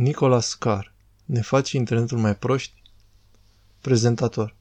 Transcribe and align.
Nicolas 0.00 0.54
Carr. 0.54 0.86
Ne 1.24 1.40
face 1.40 1.76
internetul 1.76 2.18
mai 2.18 2.36
proști? 2.36 2.82
Prezentator. 3.80 4.56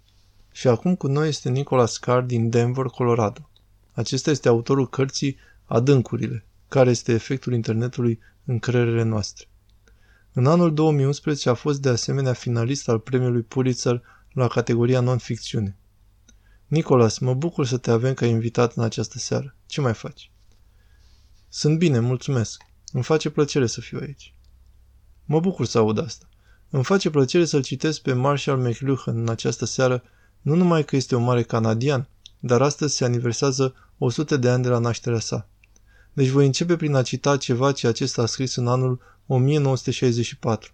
Și 0.51 0.67
acum 0.67 0.95
cu 0.95 1.07
noi 1.07 1.27
este 1.27 1.49
Nicolas 1.49 1.97
Carr 1.97 2.23
din 2.23 2.49
Denver, 2.49 2.85
Colorado. 2.85 3.49
Acesta 3.93 4.31
este 4.31 4.47
autorul 4.47 4.89
cărții 4.89 5.37
Adâncurile, 5.65 6.45
care 6.67 6.89
este 6.89 7.13
efectul 7.13 7.53
internetului 7.53 8.19
în 8.45 8.59
creierele 8.59 9.03
noastre. 9.03 9.47
În 10.33 10.45
anul 10.45 10.73
2011 10.73 11.49
a 11.49 11.53
fost 11.53 11.81
de 11.81 11.89
asemenea 11.89 12.33
finalist 12.33 12.89
al 12.89 12.99
premiului 12.99 13.41
Pulitzer 13.41 14.01
la 14.33 14.47
categoria 14.47 14.99
non-ficțiune. 14.99 15.75
Nicolas, 16.67 17.17
mă 17.17 17.33
bucur 17.33 17.65
să 17.65 17.77
te 17.77 17.91
avem 17.91 18.13
ca 18.13 18.25
invitat 18.25 18.73
în 18.75 18.83
această 18.83 19.17
seară. 19.17 19.55
Ce 19.65 19.81
mai 19.81 19.93
faci? 19.93 20.31
Sunt 21.49 21.77
bine, 21.77 21.99
mulțumesc. 21.99 22.61
Îmi 22.91 23.03
face 23.03 23.29
plăcere 23.29 23.67
să 23.67 23.81
fiu 23.81 23.99
aici. 24.01 24.31
Mă 25.29 25.39
bucur 25.39 25.65
să 25.65 25.77
aud 25.77 25.99
asta. 25.99 26.25
Îmi 26.69 26.83
face 26.83 27.09
plăcere 27.09 27.45
să-l 27.45 27.61
citesc 27.61 28.01
pe 28.01 28.13
Marshall 28.13 28.67
McLuhan 28.67 29.19
în 29.19 29.29
această 29.29 29.65
seară, 29.65 30.03
nu 30.41 30.55
numai 30.55 30.83
că 30.83 30.95
este 30.95 31.15
un 31.15 31.23
mare 31.23 31.43
canadian, 31.43 32.07
dar 32.39 32.61
astăzi 32.61 32.95
se 32.95 33.05
aniversează 33.05 33.75
100 33.97 34.37
de 34.37 34.49
ani 34.49 34.63
de 34.63 34.69
la 34.69 34.77
nașterea 34.79 35.19
sa. 35.19 35.47
Deci 36.13 36.27
voi 36.27 36.45
începe 36.45 36.75
prin 36.75 36.93
a 36.95 37.01
cita 37.01 37.37
ceva 37.37 37.71
ce 37.71 37.87
acesta 37.87 38.21
a 38.21 38.25
scris 38.25 38.55
în 38.55 38.67
anul 38.67 38.99
1964. 39.27 40.71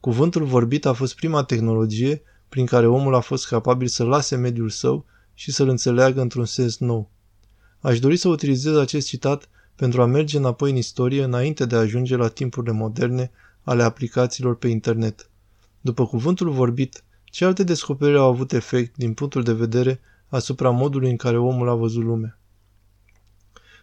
Cuvântul 0.00 0.44
vorbit 0.44 0.86
a 0.86 0.92
fost 0.92 1.14
prima 1.14 1.44
tehnologie 1.44 2.22
prin 2.48 2.66
care 2.66 2.86
omul 2.86 3.14
a 3.14 3.20
fost 3.20 3.46
capabil 3.46 3.86
să 3.86 4.04
lase 4.04 4.36
mediul 4.36 4.68
său 4.68 5.04
și 5.34 5.52
să-l 5.52 5.68
înțeleagă 5.68 6.20
într-un 6.20 6.44
sens 6.44 6.78
nou. 6.78 7.10
Aș 7.80 7.98
dori 7.98 8.16
să 8.16 8.28
utilizez 8.28 8.76
acest 8.76 9.06
citat 9.06 9.48
pentru 9.76 10.02
a 10.02 10.06
merge 10.06 10.36
înapoi 10.36 10.70
în 10.70 10.76
istorie 10.76 11.22
înainte 11.22 11.66
de 11.66 11.74
a 11.74 11.78
ajunge 11.78 12.16
la 12.16 12.28
timpurile 12.28 12.72
moderne 12.72 13.30
ale 13.62 13.82
aplicațiilor 13.82 14.56
pe 14.56 14.68
internet. 14.68 15.30
După 15.80 16.06
cuvântul 16.06 16.50
vorbit, 16.50 17.04
ce 17.24 17.44
alte 17.44 17.64
descoperiri 17.64 18.18
au 18.18 18.28
avut 18.28 18.52
efect 18.52 18.96
din 18.96 19.14
punctul 19.14 19.42
de 19.42 19.52
vedere 19.52 20.00
asupra 20.28 20.70
modului 20.70 21.10
în 21.10 21.16
care 21.16 21.38
omul 21.38 21.68
a 21.68 21.74
văzut 21.74 22.02
lumea? 22.02 22.38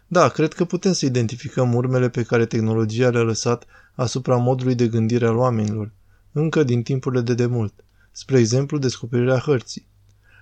Da, 0.06 0.28
cred 0.28 0.52
că 0.52 0.64
putem 0.64 0.92
să 0.92 1.06
identificăm 1.06 1.74
urmele 1.74 2.08
pe 2.08 2.22
care 2.22 2.46
tehnologia 2.46 3.10
le-a 3.10 3.22
lăsat 3.22 3.66
asupra 3.94 4.36
modului 4.36 4.74
de 4.74 4.88
gândire 4.88 5.26
al 5.26 5.36
oamenilor, 5.36 5.90
încă 6.32 6.62
din 6.62 6.82
timpurile 6.82 7.20
de 7.20 7.34
demult. 7.34 7.84
Spre 8.10 8.38
exemplu, 8.38 8.78
descoperirea 8.78 9.38
hărții. 9.38 9.86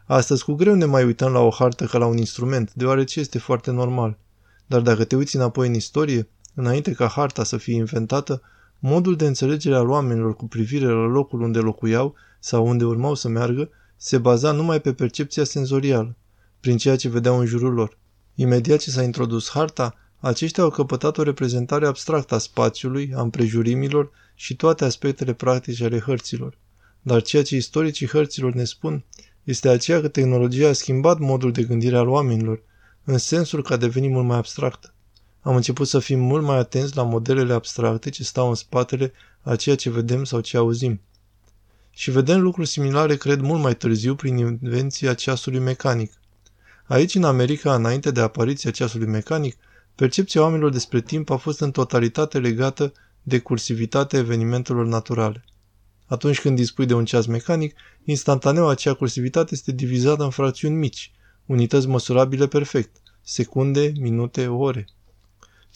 Astăzi 0.04 0.44
cu 0.44 0.52
greu 0.52 0.74
ne 0.74 0.84
mai 0.84 1.04
uităm 1.04 1.32
la 1.32 1.38
o 1.38 1.50
hartă 1.50 1.84
ca 1.84 1.98
la 1.98 2.06
un 2.06 2.16
instrument, 2.16 2.72
deoarece 2.74 3.20
este 3.20 3.38
foarte 3.38 3.70
normal. 3.70 4.18
Dar 4.66 4.80
dacă 4.80 5.04
te 5.04 5.16
uiți 5.16 5.36
înapoi 5.36 5.68
în 5.68 5.74
istorie, 5.74 6.28
înainte 6.54 6.92
ca 6.92 7.06
harta 7.06 7.44
să 7.44 7.56
fie 7.56 7.74
inventată, 7.74 8.42
modul 8.78 9.16
de 9.16 9.26
înțelegere 9.26 9.76
al 9.76 9.88
oamenilor 9.88 10.36
cu 10.36 10.46
privire 10.46 10.86
la 10.86 11.06
locul 11.06 11.40
unde 11.40 11.58
locuiau 11.58 12.14
sau 12.40 12.66
unde 12.66 12.84
urmau 12.84 13.14
să 13.14 13.28
meargă 13.28 13.70
se 13.96 14.18
baza 14.18 14.52
numai 14.52 14.80
pe 14.80 14.92
percepția 14.92 15.44
senzorială, 15.44 16.16
prin 16.60 16.76
ceea 16.76 16.96
ce 16.96 17.08
vedeau 17.08 17.38
în 17.38 17.46
jurul 17.46 17.72
lor. 17.72 17.98
Imediat 18.34 18.78
ce 18.78 18.90
s-a 18.90 19.02
introdus 19.02 19.50
harta, 19.50 19.94
aceștia 20.20 20.62
au 20.62 20.70
căpătat 20.70 21.18
o 21.18 21.22
reprezentare 21.22 21.86
abstractă 21.86 22.34
a 22.34 22.38
spațiului, 22.38 23.12
a 23.14 23.20
împrejurimilor 23.20 24.10
și 24.34 24.56
toate 24.56 24.84
aspectele 24.84 25.32
practice 25.32 25.84
ale 25.84 25.98
hărților. 25.98 26.58
Dar 27.02 27.22
ceea 27.22 27.42
ce 27.42 27.56
istoricii 27.56 28.06
hărților 28.06 28.52
ne 28.52 28.64
spun 28.64 29.04
este 29.44 29.68
aceea 29.68 30.00
că 30.00 30.08
tehnologia 30.08 30.68
a 30.68 30.72
schimbat 30.72 31.18
modul 31.18 31.52
de 31.52 31.62
gândire 31.62 31.96
al 31.96 32.08
oamenilor, 32.08 32.62
în 33.04 33.18
sensul 33.18 33.62
că 33.62 33.72
a 33.72 33.76
devenit 33.76 34.10
mult 34.10 34.26
mai 34.26 34.36
abstractă. 34.36 34.94
Am 35.46 35.56
început 35.56 35.88
să 35.88 35.98
fim 35.98 36.20
mult 36.20 36.44
mai 36.44 36.56
atenți 36.56 36.96
la 36.96 37.02
modelele 37.02 37.52
abstracte 37.52 38.10
ce 38.10 38.24
stau 38.24 38.48
în 38.48 38.54
spatele 38.54 39.12
a 39.40 39.56
ceea 39.56 39.76
ce 39.76 39.90
vedem 39.90 40.24
sau 40.24 40.40
ce 40.40 40.56
auzim. 40.56 41.00
Și 41.90 42.10
vedem 42.10 42.40
lucruri 42.40 42.68
similare, 42.68 43.16
cred, 43.16 43.40
mult 43.40 43.62
mai 43.62 43.76
târziu 43.76 44.14
prin 44.14 44.36
invenția 44.36 45.14
ceasului 45.14 45.58
mecanic. 45.58 46.12
Aici, 46.84 47.14
în 47.14 47.24
America, 47.24 47.74
înainte 47.74 48.10
de 48.10 48.20
apariția 48.20 48.70
ceasului 48.70 49.06
mecanic, 49.06 49.56
percepția 49.94 50.42
oamenilor 50.42 50.70
despre 50.70 51.00
timp 51.00 51.30
a 51.30 51.36
fost 51.36 51.60
în 51.60 51.70
totalitate 51.70 52.38
legată 52.38 52.92
de 53.22 53.38
cursivitatea 53.38 54.18
evenimentelor 54.18 54.86
naturale. 54.86 55.44
Atunci 56.06 56.40
când 56.40 56.56
dispui 56.56 56.86
de 56.86 56.94
un 56.94 57.04
ceas 57.04 57.26
mecanic, 57.26 57.76
instantaneu 58.04 58.68
acea 58.68 58.94
cursivitate 58.94 59.50
este 59.52 59.72
divizată 59.72 60.22
în 60.22 60.30
fracțiuni 60.30 60.74
mici, 60.74 61.12
unități 61.44 61.88
măsurabile 61.88 62.46
perfect, 62.46 62.96
secunde, 63.22 63.92
minute, 63.98 64.46
ore. 64.46 64.86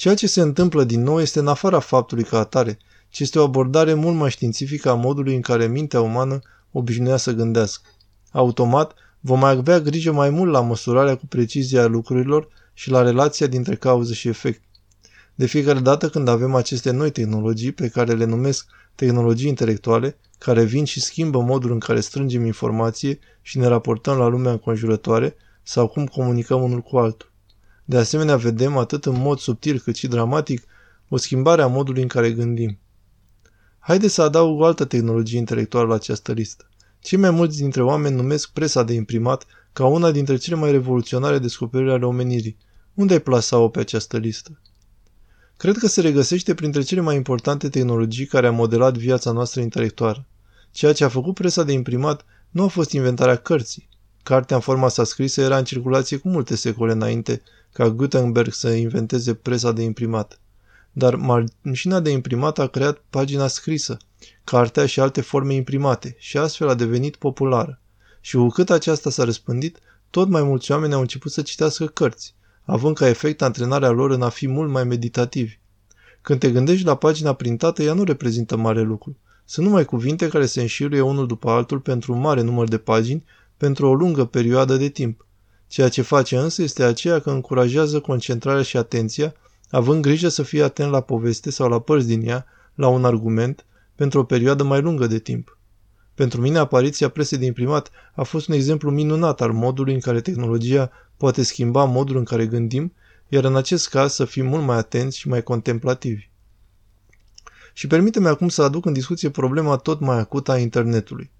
Ceea 0.00 0.14
ce 0.14 0.26
se 0.26 0.40
întâmplă 0.40 0.84
din 0.84 1.02
nou 1.02 1.20
este 1.20 1.38
în 1.38 1.46
afara 1.46 1.78
faptului 1.78 2.24
că 2.24 2.36
atare, 2.36 2.78
ci 3.08 3.20
este 3.20 3.38
o 3.38 3.42
abordare 3.42 3.94
mult 3.94 4.16
mai 4.16 4.30
științifică 4.30 4.90
a 4.90 4.94
modului 4.94 5.34
în 5.34 5.40
care 5.40 5.66
mintea 5.66 6.00
umană 6.00 6.40
obișnuia 6.72 7.16
să 7.16 7.32
gândească. 7.32 7.88
Automat, 8.30 8.94
vom 9.20 9.44
avea 9.44 9.80
grijă 9.80 10.12
mai 10.12 10.30
mult 10.30 10.52
la 10.52 10.60
măsurarea 10.60 11.16
cu 11.16 11.26
precizie 11.26 11.78
a 11.78 11.86
lucrurilor 11.86 12.48
și 12.74 12.90
la 12.90 13.02
relația 13.02 13.46
dintre 13.46 13.74
cauză 13.76 14.12
și 14.12 14.28
efect. 14.28 14.62
De 15.34 15.46
fiecare 15.46 15.80
dată 15.80 16.08
când 16.08 16.28
avem 16.28 16.54
aceste 16.54 16.90
noi 16.90 17.10
tehnologii, 17.10 17.72
pe 17.72 17.88
care 17.88 18.12
le 18.12 18.24
numesc 18.24 18.66
tehnologii 18.94 19.48
intelectuale, 19.48 20.16
care 20.38 20.64
vin 20.64 20.84
și 20.84 21.00
schimbă 21.00 21.40
modul 21.40 21.72
în 21.72 21.78
care 21.78 22.00
strângem 22.00 22.44
informație 22.44 23.18
și 23.42 23.58
ne 23.58 23.66
raportăm 23.66 24.16
la 24.16 24.26
lumea 24.26 24.52
înconjurătoare 24.52 25.36
sau 25.62 25.88
cum 25.88 26.06
comunicăm 26.06 26.62
unul 26.62 26.80
cu 26.80 26.96
altul. 26.96 27.29
De 27.90 27.96
asemenea, 27.96 28.36
vedem, 28.36 28.76
atât 28.76 29.06
în 29.06 29.20
mod 29.20 29.38
subtil 29.38 29.78
cât 29.78 29.96
și 29.96 30.06
dramatic, 30.06 30.62
o 31.08 31.16
schimbare 31.16 31.62
a 31.62 31.66
modului 31.66 32.02
în 32.02 32.08
care 32.08 32.32
gândim. 32.32 32.78
Haideți 33.78 34.14
să 34.14 34.22
adaug 34.22 34.60
o 34.60 34.64
altă 34.64 34.84
tehnologie 34.84 35.38
intelectuală 35.38 35.86
la 35.88 35.94
această 35.94 36.32
listă. 36.32 36.68
Cei 37.00 37.18
mai 37.18 37.30
mulți 37.30 37.58
dintre 37.58 37.82
oameni 37.82 38.16
numesc 38.16 38.50
presa 38.50 38.82
de 38.82 38.92
imprimat 38.92 39.46
ca 39.72 39.86
una 39.86 40.10
dintre 40.10 40.36
cele 40.36 40.56
mai 40.56 40.70
revoluționare 40.70 41.38
descoperiri 41.38 41.90
ale 41.90 42.04
omenirii. 42.04 42.56
Unde 42.94 43.12
ai 43.12 43.20
plasa-o 43.20 43.68
pe 43.68 43.80
această 43.80 44.16
listă? 44.16 44.60
Cred 45.56 45.76
că 45.76 45.86
se 45.86 46.00
regăsește 46.00 46.54
printre 46.54 46.82
cele 46.82 47.00
mai 47.00 47.16
importante 47.16 47.68
tehnologii 47.68 48.26
care 48.26 48.46
a 48.46 48.50
modelat 48.50 48.96
viața 48.96 49.32
noastră 49.32 49.60
intelectuală. 49.60 50.26
Ceea 50.70 50.92
ce 50.92 51.04
a 51.04 51.08
făcut 51.08 51.34
presa 51.34 51.62
de 51.62 51.72
imprimat 51.72 52.24
nu 52.50 52.62
a 52.62 52.68
fost 52.68 52.92
inventarea 52.92 53.36
cărții. 53.36 53.88
Cartea 54.22 54.56
în 54.56 54.62
forma 54.62 54.88
sa 54.88 55.04
scrisă 55.04 55.40
era 55.40 55.58
în 55.58 55.64
circulație 55.64 56.16
cu 56.16 56.28
multe 56.28 56.56
secole 56.56 56.92
înainte 56.92 57.42
ca 57.72 57.90
Gutenberg 57.90 58.52
să 58.52 58.68
inventeze 58.68 59.34
presa 59.34 59.72
de 59.72 59.82
imprimat. 59.82 60.40
Dar 60.92 61.14
mașina 61.62 62.00
de 62.00 62.10
imprimat 62.10 62.58
a 62.58 62.66
creat 62.66 63.02
pagina 63.10 63.46
scrisă, 63.46 63.96
cartea 64.44 64.86
și 64.86 65.00
alte 65.00 65.20
forme 65.20 65.54
imprimate 65.54 66.16
și 66.18 66.38
astfel 66.38 66.68
a 66.68 66.74
devenit 66.74 67.16
populară. 67.16 67.80
Și 68.20 68.36
cu 68.36 68.48
cât 68.48 68.70
aceasta 68.70 69.10
s-a 69.10 69.24
răspândit, 69.24 69.78
tot 70.10 70.28
mai 70.28 70.42
mulți 70.42 70.72
oameni 70.72 70.92
au 70.92 71.00
început 71.00 71.32
să 71.32 71.42
citească 71.42 71.86
cărți, 71.86 72.34
având 72.64 72.96
ca 72.96 73.08
efect 73.08 73.42
antrenarea 73.42 73.90
lor 73.90 74.10
în 74.10 74.22
a 74.22 74.28
fi 74.28 74.48
mult 74.48 74.70
mai 74.70 74.84
meditativi. 74.84 75.58
Când 76.22 76.40
te 76.40 76.50
gândești 76.50 76.86
la 76.86 76.94
pagina 76.94 77.32
printată, 77.32 77.82
ea 77.82 77.92
nu 77.92 78.04
reprezintă 78.04 78.56
mare 78.56 78.82
lucru. 78.82 79.16
Sunt 79.44 79.66
numai 79.66 79.84
cuvinte 79.84 80.28
care 80.28 80.46
se 80.46 80.60
înșiruie 80.60 81.00
unul 81.00 81.26
după 81.26 81.50
altul 81.50 81.80
pentru 81.80 82.12
un 82.12 82.20
mare 82.20 82.40
număr 82.40 82.68
de 82.68 82.78
pagini, 82.78 83.24
pentru 83.56 83.86
o 83.86 83.94
lungă 83.94 84.24
perioadă 84.24 84.76
de 84.76 84.88
timp. 84.88 85.26
Ceea 85.70 85.88
ce 85.88 86.02
face 86.02 86.36
însă 86.36 86.62
este 86.62 86.82
aceea 86.82 87.18
că 87.18 87.30
încurajează 87.30 88.00
concentrarea 88.00 88.62
și 88.62 88.76
atenția, 88.76 89.34
având 89.70 90.02
grijă 90.02 90.28
să 90.28 90.42
fie 90.42 90.62
atent 90.62 90.90
la 90.90 91.00
poveste 91.00 91.50
sau 91.50 91.68
la 91.68 91.80
părți 91.80 92.06
din 92.06 92.28
ea, 92.28 92.46
la 92.74 92.88
un 92.88 93.04
argument, 93.04 93.64
pentru 93.94 94.20
o 94.20 94.24
perioadă 94.24 94.62
mai 94.62 94.80
lungă 94.80 95.06
de 95.06 95.18
timp. 95.18 95.58
Pentru 96.14 96.40
mine, 96.40 96.58
apariția 96.58 97.08
presei 97.08 97.38
de 97.38 97.44
imprimat 97.44 97.90
a 98.14 98.22
fost 98.22 98.48
un 98.48 98.54
exemplu 98.54 98.90
minunat 98.90 99.40
al 99.40 99.52
modului 99.52 99.94
în 99.94 100.00
care 100.00 100.20
tehnologia 100.20 100.90
poate 101.16 101.42
schimba 101.42 101.84
modul 101.84 102.16
în 102.16 102.24
care 102.24 102.46
gândim, 102.46 102.92
iar 103.28 103.44
în 103.44 103.56
acest 103.56 103.88
caz 103.88 104.12
să 104.12 104.24
fim 104.24 104.46
mult 104.46 104.64
mai 104.64 104.76
atenți 104.76 105.18
și 105.18 105.28
mai 105.28 105.42
contemplativi. 105.42 106.28
Și 107.72 107.86
permite-mi 107.86 108.26
acum 108.26 108.48
să 108.48 108.62
aduc 108.62 108.86
în 108.86 108.92
discuție 108.92 109.30
problema 109.30 109.76
tot 109.76 110.00
mai 110.00 110.18
acută 110.18 110.50
a 110.50 110.58
internetului. 110.58 111.30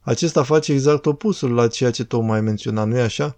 Acesta 0.00 0.42
face 0.42 0.72
exact 0.72 1.06
opusul 1.06 1.54
la 1.54 1.68
ceea 1.68 1.90
ce 1.90 2.04
tocmai 2.04 2.36
ai 2.36 2.42
menționat, 2.42 2.86
nu-i 2.86 3.00
așa? 3.00 3.36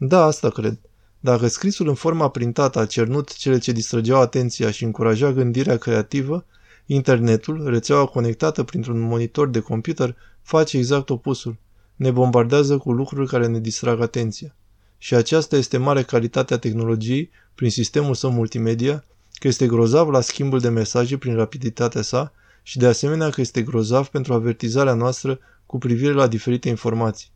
Da, 0.00 0.24
asta 0.24 0.50
cred. 0.50 0.78
Dacă 1.20 1.46
scrisul 1.46 1.88
în 1.88 1.94
forma 1.94 2.28
printată 2.28 2.78
a 2.78 2.86
cernut 2.86 3.36
cele 3.36 3.58
ce 3.58 3.72
distrăgeau 3.72 4.20
atenția 4.20 4.70
și 4.70 4.84
încuraja 4.84 5.32
gândirea 5.32 5.76
creativă, 5.76 6.44
internetul, 6.86 7.68
rețeaua 7.68 8.06
conectată 8.06 8.62
printr-un 8.62 9.00
monitor 9.00 9.48
de 9.48 9.60
computer, 9.60 10.16
face 10.42 10.76
exact 10.76 11.10
opusul. 11.10 11.56
Ne 11.96 12.10
bombardează 12.10 12.76
cu 12.78 12.92
lucruri 12.92 13.28
care 13.28 13.46
ne 13.46 13.60
distrag 13.60 14.00
atenția. 14.00 14.54
Și 14.98 15.14
aceasta 15.14 15.56
este 15.56 15.76
mare 15.76 16.02
calitatea 16.02 16.58
tehnologiei 16.58 17.30
prin 17.54 17.70
sistemul 17.70 18.14
său 18.14 18.30
multimedia, 18.30 19.04
că 19.32 19.48
este 19.48 19.66
grozav 19.66 20.08
la 20.08 20.20
schimbul 20.20 20.58
de 20.58 20.68
mesaje 20.68 21.16
prin 21.16 21.34
rapiditatea 21.34 22.02
sa 22.02 22.32
și 22.62 22.78
de 22.78 22.86
asemenea 22.86 23.30
că 23.30 23.40
este 23.40 23.62
grozav 23.62 24.06
pentru 24.06 24.32
avertizarea 24.32 24.94
noastră 24.94 25.38
cu 25.66 25.78
privire 25.78 26.12
la 26.12 26.26
diferite 26.26 26.68
informații. 26.68 27.30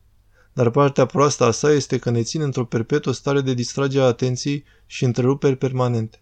Dar 0.53 0.71
partea 0.71 1.07
proastă 1.07 1.45
a 1.45 1.51
sa 1.51 1.73
este 1.73 1.99
că 1.99 2.11
ne 2.11 2.23
ține 2.23 2.45
într-o 2.45 2.65
perpetuă 2.65 3.13
stare 3.13 3.41
de 3.41 3.55
distragere 3.55 4.05
a 4.05 4.07
atenției 4.07 4.65
și 4.87 5.05
întreruperi 5.05 5.57
permanente. 5.57 6.21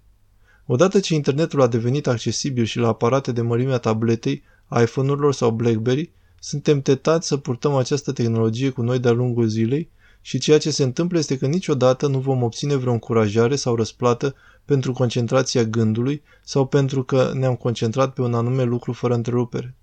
Odată 0.67 1.01
ce 1.01 1.15
internetul 1.15 1.63
a 1.63 1.67
devenit 1.67 2.07
accesibil 2.07 2.65
și 2.65 2.79
la 2.79 2.89
aparate 2.89 3.33
de 3.33 3.41
mărimea 3.41 3.79
tabletei, 3.79 4.43
iPhone-urilor 4.83 5.35
sau 5.35 5.51
BlackBerry, 5.51 6.13
suntem 6.39 6.81
tentați 6.81 7.27
să 7.27 7.37
purtăm 7.37 7.75
această 7.75 8.13
tehnologie 8.13 8.71
cu 8.71 8.83
noi 8.83 8.99
de-a 8.99 9.11
lungul 9.13 9.47
zilei 9.47 9.91
și 10.21 10.39
ceea 10.39 10.59
ce 10.59 10.71
se 10.71 10.83
întâmplă 10.83 11.19
este 11.19 11.39
că 11.39 11.47
niciodată 11.47 12.07
nu 12.07 12.19
vom 12.19 12.43
obține 12.43 12.75
vreo 12.75 12.93
încurajare 12.93 13.57
sau 13.57 13.75
răsplată 13.75 14.35
pentru 14.65 14.93
concentrația 14.93 15.65
gândului 15.65 16.23
sau 16.45 16.67
pentru 16.67 17.03
că 17.05 17.33
ne-am 17.35 17.55
concentrat 17.55 18.13
pe 18.13 18.23
un 18.23 18.35
anume 18.35 18.63
lucru 18.63 18.93
fără 18.93 19.15
întrerupere. 19.15 19.75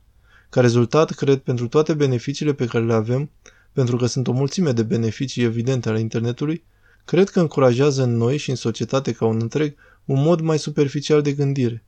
Ca 0.50 0.62
rezultat, 0.62 1.12
cred, 1.12 1.40
pentru 1.40 1.68
toate 1.68 1.94
beneficiile 1.94 2.54
pe 2.54 2.66
care 2.66 2.86
le 2.86 2.94
avem, 2.94 3.30
pentru 3.74 3.98
că 3.98 4.06
sunt 4.06 4.28
o 4.28 4.32
mulțime 4.32 4.72
de 4.72 4.84
beneficii 4.84 5.44
evidente 5.44 5.90
ale 5.90 6.00
internetului, 6.00 6.64
cred 7.06 7.30
că 7.30 7.40
încurajează 7.40 8.04
în 8.04 8.18
noi 8.18 8.38
și 8.38 8.50
în 8.50 8.56
societate 8.56 9.12
ca 9.12 9.26
un 9.26 9.40
întreg 9.42 9.76
un 10.06 10.22
mod 10.22 10.40
mai 10.40 10.60
superficial 10.60 11.22
de 11.22 11.34
gândire. 11.34 11.84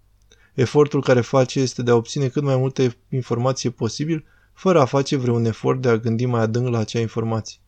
Efortul 0.54 1.02
care 1.02 1.22
face 1.22 1.60
este 1.60 1.84
de 1.84 1.92
a 1.92 1.96
obține 1.96 2.28
cât 2.28 2.44
mai 2.44 2.58
multă 2.58 2.96
informație 3.10 3.70
posibil, 3.70 4.26
fără 4.54 4.80
a 4.80 4.86
face 4.86 5.16
vreun 5.16 5.46
efort 5.46 5.81
de 5.81 5.90
a 5.90 5.98
gândi 5.98 6.26
mai 6.26 6.42
adânc 6.42 6.68
la 6.68 6.78
acea 6.78 7.00
informație. 7.00 7.60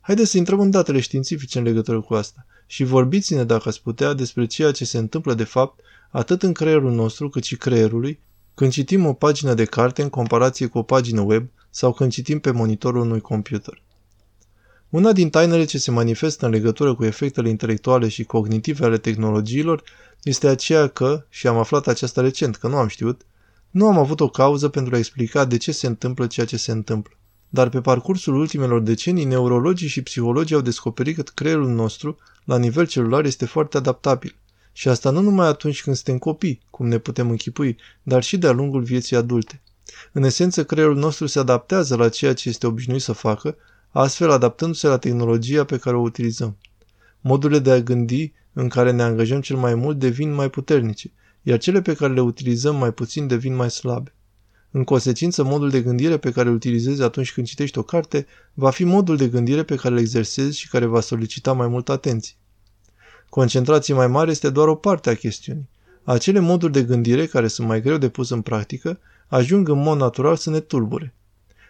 Haideți 0.00 0.30
să 0.30 0.36
intrăm 0.36 0.60
în 0.60 0.70
datele 0.70 1.00
științifice 1.00 1.58
în 1.58 1.64
legătură 1.64 2.00
cu 2.00 2.14
asta 2.14 2.46
și 2.66 2.84
vorbiți-ne, 2.84 3.44
dacă 3.44 3.68
ați 3.68 3.82
putea, 3.82 4.12
despre 4.12 4.46
ceea 4.46 4.70
ce 4.70 4.84
se 4.84 4.98
întâmplă 4.98 5.34
de 5.34 5.44
fapt 5.44 5.80
atât 6.10 6.42
în 6.42 6.52
creierul 6.52 6.92
nostru 6.92 7.28
cât 7.28 7.44
și 7.44 7.56
creierului 7.56 8.20
când 8.56 8.72
citim 8.72 9.06
o 9.06 9.12
pagină 9.12 9.54
de 9.54 9.64
carte 9.64 10.02
în 10.02 10.08
comparație 10.08 10.66
cu 10.66 10.78
o 10.78 10.82
pagină 10.82 11.20
web 11.20 11.48
sau 11.70 11.92
când 11.92 12.12
citim 12.12 12.38
pe 12.38 12.50
monitorul 12.50 13.00
unui 13.00 13.20
computer. 13.20 13.82
Una 14.88 15.12
din 15.12 15.30
tainele 15.30 15.64
ce 15.64 15.78
se 15.78 15.90
manifestă 15.90 16.44
în 16.46 16.52
legătură 16.52 16.94
cu 16.94 17.04
efectele 17.04 17.48
intelectuale 17.48 18.08
și 18.08 18.24
cognitive 18.24 18.84
ale 18.84 18.98
tehnologiilor 18.98 19.82
este 20.22 20.48
aceea 20.48 20.86
că, 20.86 21.24
și 21.28 21.46
am 21.46 21.56
aflat 21.56 21.86
aceasta 21.86 22.20
recent, 22.20 22.56
că 22.56 22.68
nu 22.68 22.76
am 22.76 22.88
știut, 22.88 23.26
nu 23.70 23.86
am 23.86 23.98
avut 23.98 24.20
o 24.20 24.28
cauză 24.28 24.68
pentru 24.68 24.94
a 24.94 24.98
explica 24.98 25.44
de 25.44 25.56
ce 25.56 25.72
se 25.72 25.86
întâmplă 25.86 26.26
ceea 26.26 26.46
ce 26.46 26.56
se 26.56 26.72
întâmplă. 26.72 27.16
Dar 27.48 27.68
pe 27.68 27.80
parcursul 27.80 28.34
ultimelor 28.34 28.80
decenii, 28.80 29.24
neurologii 29.24 29.88
și 29.88 30.02
psihologii 30.02 30.56
au 30.56 30.60
descoperit 30.60 31.16
că 31.16 31.22
creierul 31.34 31.68
nostru, 31.68 32.16
la 32.44 32.58
nivel 32.58 32.86
celular, 32.86 33.24
este 33.24 33.46
foarte 33.46 33.76
adaptabil. 33.76 34.36
Și 34.78 34.88
asta 34.88 35.10
nu 35.10 35.20
numai 35.20 35.46
atunci 35.46 35.82
când 35.82 35.96
suntem 35.96 36.18
copii, 36.18 36.60
cum 36.70 36.86
ne 36.86 36.98
putem 36.98 37.30
închipui, 37.30 37.76
dar 38.02 38.22
și 38.22 38.38
de-a 38.38 38.50
lungul 38.50 38.82
vieții 38.82 39.16
adulte. 39.16 39.62
În 40.12 40.22
esență, 40.22 40.64
creierul 40.64 40.96
nostru 40.96 41.26
se 41.26 41.38
adaptează 41.38 41.96
la 41.96 42.08
ceea 42.08 42.34
ce 42.34 42.48
este 42.48 42.66
obișnuit 42.66 43.02
să 43.02 43.12
facă, 43.12 43.56
astfel 43.90 44.30
adaptându-se 44.30 44.86
la 44.86 44.98
tehnologia 44.98 45.64
pe 45.64 45.76
care 45.78 45.96
o 45.96 46.00
utilizăm. 46.00 46.56
Modurile 47.20 47.58
de 47.58 47.70
a 47.70 47.80
gândi 47.80 48.32
în 48.52 48.68
care 48.68 48.90
ne 48.90 49.02
angajăm 49.02 49.40
cel 49.40 49.56
mai 49.56 49.74
mult 49.74 49.98
devin 49.98 50.34
mai 50.34 50.50
puternice, 50.50 51.12
iar 51.42 51.58
cele 51.58 51.82
pe 51.82 51.94
care 51.94 52.12
le 52.12 52.20
utilizăm 52.20 52.76
mai 52.76 52.92
puțin 52.92 53.26
devin 53.26 53.54
mai 53.54 53.70
slabe. 53.70 54.14
În 54.70 54.84
consecință, 54.84 55.44
modul 55.44 55.70
de 55.70 55.82
gândire 55.82 56.16
pe 56.16 56.30
care 56.30 56.48
îl 56.48 56.54
utilizezi 56.54 57.02
atunci 57.02 57.32
când 57.32 57.46
citești 57.46 57.78
o 57.78 57.82
carte 57.82 58.26
va 58.54 58.70
fi 58.70 58.84
modul 58.84 59.16
de 59.16 59.28
gândire 59.28 59.62
pe 59.62 59.76
care 59.76 59.94
îl 59.94 60.00
exersezi 60.00 60.58
și 60.58 60.68
care 60.68 60.86
va 60.86 61.00
solicita 61.00 61.52
mai 61.52 61.68
multă 61.68 61.92
atenție. 61.92 62.34
Concentrație 63.28 63.94
mai 63.94 64.06
mare 64.06 64.30
este 64.30 64.50
doar 64.50 64.68
o 64.68 64.74
parte 64.74 65.10
a 65.10 65.14
chestiunii. 65.14 65.68
Acele 66.04 66.38
moduri 66.38 66.72
de 66.72 66.82
gândire 66.82 67.26
care 67.26 67.48
sunt 67.48 67.68
mai 67.68 67.80
greu 67.80 67.96
de 67.96 68.08
pus 68.08 68.30
în 68.30 68.40
practică 68.40 68.98
ajung 69.26 69.68
în 69.68 69.82
mod 69.82 69.98
natural 69.98 70.36
să 70.36 70.50
ne 70.50 70.60
tulbure. 70.60 71.14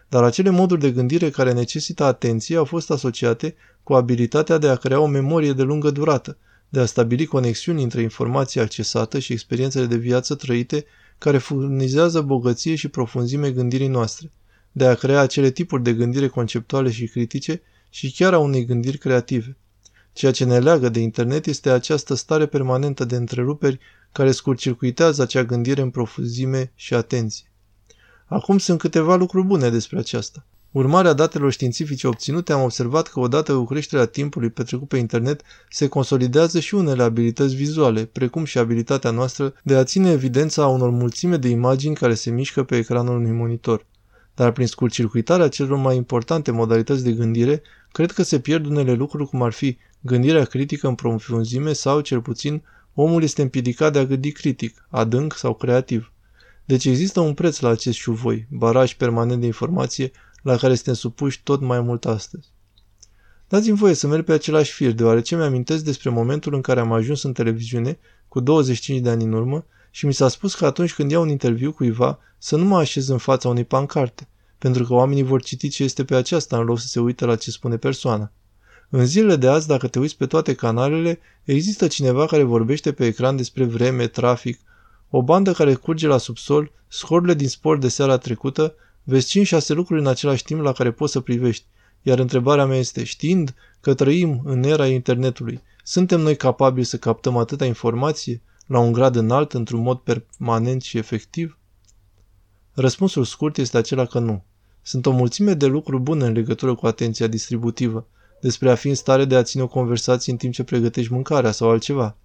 Dar 0.08 0.22
acele 0.22 0.50
moduri 0.50 0.80
de 0.80 0.90
gândire 0.90 1.30
care 1.30 1.52
necesită 1.52 2.04
atenție 2.04 2.56
au 2.56 2.64
fost 2.64 2.90
asociate 2.90 3.54
cu 3.82 3.94
abilitatea 3.94 4.58
de 4.58 4.68
a 4.68 4.76
crea 4.76 5.00
o 5.00 5.06
memorie 5.06 5.52
de 5.52 5.62
lungă 5.62 5.90
durată, 5.90 6.36
de 6.68 6.80
a 6.80 6.86
stabili 6.86 7.26
conexiuni 7.26 7.82
între 7.82 8.02
informația 8.02 8.62
accesată 8.62 9.18
și 9.18 9.32
experiențele 9.32 9.86
de 9.86 9.96
viață 9.96 10.34
trăite 10.34 10.84
care 11.18 11.38
furnizează 11.38 12.20
bogăție 12.20 12.74
și 12.74 12.88
profunzime 12.88 13.50
gândirii 13.50 13.86
noastre, 13.86 14.30
de 14.72 14.86
a 14.86 14.94
crea 14.94 15.20
acele 15.20 15.50
tipuri 15.50 15.82
de 15.82 15.92
gândire 15.92 16.28
conceptuale 16.28 16.90
și 16.90 17.06
critice 17.06 17.62
și 17.90 18.12
chiar 18.12 18.32
a 18.32 18.38
unei 18.38 18.64
gândiri 18.64 18.98
creative. 18.98 19.56
Ceea 20.16 20.32
ce 20.32 20.44
ne 20.44 20.58
leagă 20.58 20.88
de 20.88 21.00
internet 21.00 21.46
este 21.46 21.70
această 21.70 22.14
stare 22.14 22.46
permanentă 22.46 23.04
de 23.04 23.16
întreruperi 23.16 23.78
care 24.12 24.30
scurcircuitează 24.30 25.22
acea 25.22 25.44
gândire 25.44 25.80
în 25.80 25.90
profunzime 25.90 26.72
și 26.74 26.94
atenție. 26.94 27.50
Acum 28.26 28.58
sunt 28.58 28.78
câteva 28.78 29.16
lucruri 29.16 29.46
bune 29.46 29.70
despre 29.70 29.98
aceasta. 29.98 30.44
Urmarea 30.70 31.12
datelor 31.12 31.52
științifice 31.52 32.06
obținute, 32.06 32.52
am 32.52 32.62
observat 32.62 33.08
că 33.08 33.20
odată 33.20 33.54
cu 33.54 33.64
creșterea 33.64 34.06
timpului 34.06 34.50
petrecut 34.50 34.88
pe 34.88 34.96
internet, 34.96 35.42
se 35.70 35.88
consolidează 35.88 36.60
și 36.60 36.74
unele 36.74 37.02
abilități 37.02 37.54
vizuale, 37.54 38.04
precum 38.04 38.44
și 38.44 38.58
abilitatea 38.58 39.10
noastră 39.10 39.54
de 39.62 39.74
a 39.74 39.84
ține 39.84 40.10
evidența 40.10 40.62
a 40.62 40.66
unor 40.66 40.90
mulțime 40.90 41.36
de 41.36 41.48
imagini 41.48 41.94
care 41.94 42.14
se 42.14 42.30
mișcă 42.30 42.62
pe 42.62 42.76
ecranul 42.76 43.16
unui 43.16 43.32
monitor. 43.32 43.86
Dar 44.34 44.52
prin 44.52 44.66
scurtcircuitarea 44.66 45.48
celor 45.48 45.78
mai 45.78 45.96
importante 45.96 46.50
modalități 46.50 47.04
de 47.04 47.12
gândire, 47.12 47.62
cred 47.96 48.12
că 48.12 48.22
se 48.22 48.40
pierd 48.40 48.66
unele 48.66 48.92
lucruri 48.92 49.28
cum 49.28 49.42
ar 49.42 49.52
fi 49.52 49.78
gândirea 50.00 50.44
critică 50.44 50.88
în 50.88 50.94
profunzime 50.94 51.72
sau, 51.72 52.00
cel 52.00 52.20
puțin, 52.20 52.62
omul 52.94 53.22
este 53.22 53.42
împiedicat 53.42 53.92
de 53.92 53.98
a 53.98 54.04
gândi 54.04 54.32
critic, 54.32 54.86
adânc 54.90 55.36
sau 55.36 55.54
creativ. 55.54 56.12
Deci 56.64 56.84
există 56.84 57.20
un 57.20 57.34
preț 57.34 57.58
la 57.58 57.68
acest 57.68 57.96
șuvoi, 57.96 58.46
baraj 58.50 58.94
permanent 58.94 59.40
de 59.40 59.46
informație 59.46 60.10
la 60.42 60.56
care 60.56 60.74
suntem 60.74 60.94
supuși 60.94 61.42
tot 61.42 61.60
mai 61.60 61.80
mult 61.80 62.06
astăzi. 62.06 62.48
Dați-mi 63.48 63.76
voie 63.76 63.94
să 63.94 64.06
merg 64.06 64.24
pe 64.24 64.32
același 64.32 64.72
fir, 64.72 64.92
deoarece 64.92 65.36
mi-amintesc 65.36 65.84
despre 65.84 66.10
momentul 66.10 66.54
în 66.54 66.60
care 66.60 66.80
am 66.80 66.92
ajuns 66.92 67.22
în 67.22 67.32
televiziune, 67.32 67.98
cu 68.28 68.40
25 68.40 69.00
de 69.00 69.10
ani 69.10 69.24
în 69.24 69.32
urmă, 69.32 69.66
și 69.90 70.06
mi 70.06 70.14
s-a 70.14 70.28
spus 70.28 70.54
că 70.54 70.66
atunci 70.66 70.94
când 70.94 71.10
iau 71.10 71.22
un 71.22 71.28
interviu 71.28 71.72
cuiva, 71.72 72.18
să 72.38 72.56
nu 72.56 72.64
mă 72.64 72.78
așez 72.78 73.08
în 73.08 73.18
fața 73.18 73.48
unei 73.48 73.64
pancarte, 73.64 74.28
pentru 74.66 74.84
că 74.84 74.92
oamenii 74.92 75.22
vor 75.22 75.42
citi 75.42 75.68
ce 75.68 75.82
este 75.82 76.04
pe 76.04 76.14
aceasta 76.14 76.58
în 76.58 76.64
loc 76.64 76.78
să 76.78 76.86
se 76.86 77.00
uite 77.00 77.24
la 77.24 77.36
ce 77.36 77.50
spune 77.50 77.76
persoana. 77.76 78.32
În 78.90 79.06
zilele 79.06 79.36
de 79.36 79.48
azi, 79.48 79.66
dacă 79.66 79.88
te 79.88 79.98
uiți 79.98 80.16
pe 80.16 80.26
toate 80.26 80.54
canalele, 80.54 81.18
există 81.44 81.86
cineva 81.86 82.26
care 82.26 82.42
vorbește 82.42 82.92
pe 82.92 83.06
ecran 83.06 83.36
despre 83.36 83.64
vreme, 83.64 84.06
trafic, 84.06 84.60
o 85.10 85.22
bandă 85.22 85.52
care 85.52 85.74
curge 85.74 86.06
la 86.06 86.18
subsol, 86.18 86.72
scorurile 86.88 87.34
din 87.34 87.48
sport 87.48 87.80
de 87.80 87.88
seara 87.88 88.16
trecută, 88.16 88.74
Vezi 89.02 89.40
5-6 89.44 89.66
lucruri 89.68 90.00
în 90.00 90.06
același 90.06 90.44
timp 90.44 90.60
la 90.60 90.72
care 90.72 90.90
poți 90.90 91.12
să 91.12 91.20
privești. 91.20 91.64
Iar 92.02 92.18
întrebarea 92.18 92.66
mea 92.66 92.78
este, 92.78 93.04
știind 93.04 93.54
că 93.80 93.94
trăim 93.94 94.40
în 94.44 94.62
era 94.62 94.86
internetului, 94.86 95.62
suntem 95.82 96.20
noi 96.20 96.36
capabili 96.36 96.86
să 96.86 96.96
captăm 96.96 97.36
atâta 97.36 97.64
informație 97.64 98.42
la 98.66 98.78
un 98.78 98.92
grad 98.92 99.16
înalt, 99.16 99.52
într-un 99.52 99.82
mod 99.82 99.98
permanent 99.98 100.82
și 100.82 100.98
efectiv? 100.98 101.58
Răspunsul 102.72 103.24
scurt 103.24 103.56
este 103.56 103.76
acela 103.76 104.04
că 104.04 104.18
nu. 104.18 104.44
Sunt 104.88 105.06
o 105.06 105.10
mulțime 105.10 105.54
de 105.54 105.66
lucruri 105.66 106.02
bune 106.02 106.26
în 106.26 106.32
legătură 106.32 106.74
cu 106.74 106.86
atenția 106.86 107.26
distributivă, 107.26 108.06
despre 108.40 108.70
a 108.70 108.74
fi 108.74 108.88
în 108.88 108.94
stare 108.94 109.24
de 109.24 109.36
a 109.36 109.42
ține 109.42 109.62
o 109.62 109.66
conversație 109.66 110.32
în 110.32 110.38
timp 110.38 110.52
ce 110.52 110.64
pregătești 110.64 111.12
mâncarea 111.12 111.50
sau 111.50 111.70
altceva. 111.70 112.16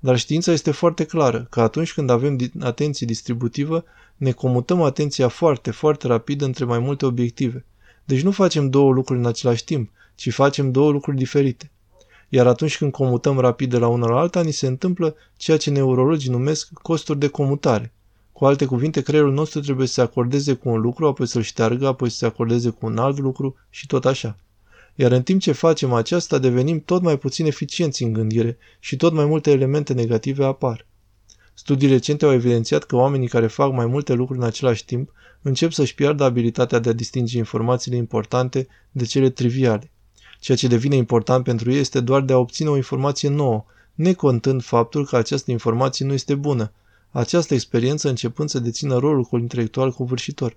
Dar 0.00 0.16
știința 0.16 0.52
este 0.52 0.70
foarte 0.70 1.04
clară 1.04 1.46
că 1.50 1.60
atunci 1.60 1.92
când 1.92 2.10
avem 2.10 2.38
atenție 2.60 3.06
distributivă, 3.06 3.84
ne 4.16 4.32
comutăm 4.32 4.82
atenția 4.82 5.28
foarte, 5.28 5.70
foarte 5.70 6.06
rapid 6.06 6.42
între 6.42 6.64
mai 6.64 6.78
multe 6.78 7.06
obiective. 7.06 7.64
Deci 8.04 8.22
nu 8.22 8.30
facem 8.30 8.70
două 8.70 8.92
lucruri 8.92 9.18
în 9.18 9.26
același 9.26 9.64
timp, 9.64 9.90
ci 10.14 10.32
facem 10.32 10.70
două 10.70 10.90
lucruri 10.90 11.16
diferite. 11.16 11.70
Iar 12.28 12.46
atunci 12.46 12.78
când 12.78 12.92
comutăm 12.92 13.38
rapid 13.38 13.70
de 13.70 13.78
la 13.78 13.88
una 13.88 14.06
la 14.06 14.18
alta, 14.18 14.42
ni 14.42 14.52
se 14.52 14.66
întâmplă 14.66 15.14
ceea 15.36 15.56
ce 15.56 15.70
neurologii 15.70 16.30
numesc 16.30 16.68
costuri 16.72 17.18
de 17.18 17.28
comutare. 17.28 17.92
Cu 18.36 18.44
alte 18.44 18.64
cuvinte, 18.64 19.00
creierul 19.00 19.32
nostru 19.32 19.60
trebuie 19.60 19.86
să 19.86 19.92
se 19.92 20.00
acordeze 20.00 20.54
cu 20.54 20.68
un 20.68 20.80
lucru, 20.80 21.06
apoi 21.06 21.26
să-l 21.26 21.42
șteargă, 21.42 21.86
apoi 21.86 22.10
să 22.10 22.16
se 22.16 22.26
acordeze 22.26 22.70
cu 22.70 22.86
un 22.86 22.98
alt 22.98 23.18
lucru 23.18 23.56
și 23.70 23.86
tot 23.86 24.04
așa. 24.04 24.36
Iar 24.94 25.12
în 25.12 25.22
timp 25.22 25.40
ce 25.40 25.52
facem 25.52 25.92
aceasta, 25.92 26.38
devenim 26.38 26.80
tot 26.80 27.02
mai 27.02 27.18
puțin 27.18 27.46
eficienți 27.46 28.02
în 28.02 28.12
gândire 28.12 28.58
și 28.80 28.96
tot 28.96 29.12
mai 29.12 29.24
multe 29.24 29.50
elemente 29.50 29.92
negative 29.92 30.44
apar. 30.44 30.86
Studii 31.54 31.88
recente 31.88 32.24
au 32.24 32.32
evidențiat 32.32 32.84
că 32.84 32.96
oamenii 32.96 33.28
care 33.28 33.46
fac 33.46 33.72
mai 33.72 33.86
multe 33.86 34.12
lucruri 34.12 34.40
în 34.40 34.46
același 34.46 34.84
timp 34.84 35.10
încep 35.42 35.72
să-și 35.72 35.94
piardă 35.94 36.24
abilitatea 36.24 36.78
de 36.78 36.88
a 36.88 36.92
distinge 36.92 37.38
informațiile 37.38 37.96
importante 37.96 38.66
de 38.90 39.04
cele 39.04 39.30
triviale. 39.30 39.90
Ceea 40.40 40.56
ce 40.56 40.66
devine 40.68 40.96
important 40.96 41.44
pentru 41.44 41.70
ei 41.70 41.78
este 41.78 42.00
doar 42.00 42.22
de 42.22 42.32
a 42.32 42.38
obține 42.38 42.68
o 42.68 42.76
informație 42.76 43.28
nouă, 43.28 43.64
necontând 43.94 44.62
faptul 44.62 45.06
că 45.06 45.16
această 45.16 45.50
informație 45.50 46.06
nu 46.06 46.12
este 46.12 46.34
bună, 46.34 46.72
această 47.18 47.54
experiență 47.54 48.08
începând 48.08 48.48
să 48.48 48.58
dețină 48.58 48.96
rolul 48.96 49.28
intelectual 49.32 49.92
covârșitor. 49.92 50.56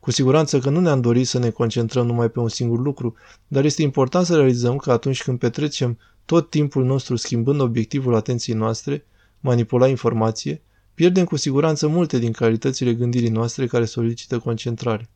Cu 0.00 0.10
siguranță 0.10 0.58
că 0.58 0.70
nu 0.70 0.80
ne-am 0.80 1.00
dorit 1.00 1.26
să 1.26 1.38
ne 1.38 1.50
concentrăm 1.50 2.06
numai 2.06 2.30
pe 2.30 2.40
un 2.40 2.48
singur 2.48 2.78
lucru, 2.78 3.14
dar 3.48 3.64
este 3.64 3.82
important 3.82 4.26
să 4.26 4.36
realizăm 4.36 4.76
că 4.76 4.92
atunci 4.92 5.22
când 5.22 5.38
petrecem 5.38 5.98
tot 6.24 6.50
timpul 6.50 6.84
nostru 6.84 7.16
schimbând 7.16 7.60
obiectivul 7.60 8.14
atenției 8.14 8.56
noastre, 8.56 9.04
manipula 9.40 9.88
informație, 9.88 10.62
pierdem 10.94 11.24
cu 11.24 11.36
siguranță 11.36 11.88
multe 11.88 12.18
din 12.18 12.32
calitățile 12.32 12.94
gândirii 12.94 13.28
noastre 13.28 13.66
care 13.66 13.84
solicită 13.84 14.38
concentrare. 14.38 15.08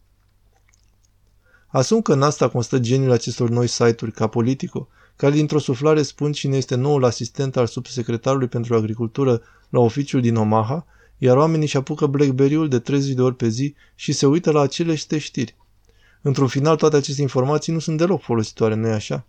Asum 1.66 2.02
că 2.02 2.12
în 2.12 2.22
asta 2.22 2.48
constă 2.48 2.78
geniul 2.78 3.10
acestor 3.12 3.48
noi 3.48 3.66
site-uri 3.66 4.12
ca 4.12 4.26
Politico, 4.26 4.88
care 5.16 5.34
dintr-o 5.34 5.58
suflare 5.58 6.02
spun 6.02 6.32
cine 6.32 6.56
este 6.56 6.74
noul 6.74 7.04
asistent 7.04 7.56
al 7.56 7.66
subsecretarului 7.66 8.48
pentru 8.48 8.74
agricultură 8.74 9.42
la 9.68 9.80
oficiul 9.80 10.20
din 10.20 10.36
Omaha, 10.36 10.86
iar 11.18 11.36
oamenii 11.36 11.64
își 11.64 11.76
apucă 11.76 12.06
Blackberry-ul 12.06 12.68
de 12.68 12.78
30 12.78 13.14
de 13.14 13.22
ori 13.22 13.36
pe 13.36 13.48
zi 13.48 13.74
și 13.94 14.12
se 14.12 14.26
uită 14.26 14.50
la 14.50 14.60
acelește 14.60 15.18
știri. 15.18 15.56
Într-un 16.22 16.46
final, 16.46 16.76
toate 16.76 16.96
aceste 16.96 17.22
informații 17.22 17.72
nu 17.72 17.78
sunt 17.78 17.98
deloc 17.98 18.22
folositoare, 18.22 18.74
nu-i 18.74 18.92
așa? 18.92 19.26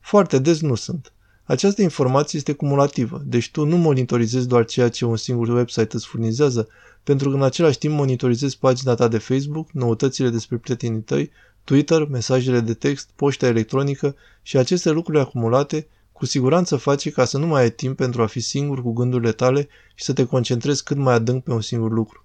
Foarte 0.00 0.38
des 0.38 0.60
nu 0.60 0.74
sunt. 0.74 1.12
Această 1.44 1.82
informație 1.82 2.38
este 2.38 2.52
cumulativă, 2.52 3.22
deci 3.24 3.50
tu 3.50 3.64
nu 3.64 3.76
monitorizezi 3.76 4.48
doar 4.48 4.64
ceea 4.64 4.88
ce 4.88 5.04
un 5.04 5.16
singur 5.16 5.48
website 5.48 5.96
îți 5.96 6.06
furnizează, 6.06 6.68
pentru 7.02 7.30
că 7.30 7.36
în 7.36 7.42
același 7.42 7.78
timp 7.78 7.94
monitorizezi 7.94 8.58
pagina 8.58 8.94
ta 8.94 9.08
de 9.08 9.18
Facebook, 9.18 9.72
noutățile 9.72 10.28
despre 10.28 10.56
prietenii 10.56 11.00
tăi, 11.00 11.30
Twitter, 11.66 12.04
mesajele 12.08 12.60
de 12.60 12.74
text, 12.74 13.08
poșta 13.16 13.46
electronică 13.46 14.16
și 14.42 14.56
aceste 14.56 14.90
lucruri 14.90 15.18
acumulate 15.18 15.86
cu 16.12 16.26
siguranță 16.26 16.76
face 16.76 17.10
ca 17.10 17.24
să 17.24 17.38
nu 17.38 17.46
mai 17.46 17.62
ai 17.62 17.70
timp 17.70 17.96
pentru 17.96 18.22
a 18.22 18.26
fi 18.26 18.40
singur 18.40 18.82
cu 18.82 18.92
gândurile 18.92 19.32
tale 19.32 19.68
și 19.94 20.04
să 20.04 20.12
te 20.12 20.24
concentrezi 20.24 20.84
cât 20.84 20.96
mai 20.96 21.14
adânc 21.14 21.44
pe 21.44 21.52
un 21.52 21.60
singur 21.60 21.90
lucru. 21.90 22.24